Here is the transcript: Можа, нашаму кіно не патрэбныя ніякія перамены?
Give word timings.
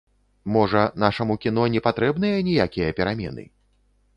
Можа, 0.53 0.81
нашаму 1.03 1.33
кіно 1.43 1.67
не 1.75 1.83
патрэбныя 1.89 2.41
ніякія 2.49 2.89
перамены? 3.01 3.43